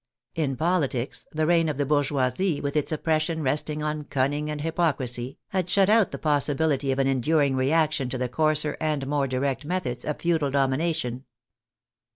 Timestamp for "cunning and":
4.05-4.61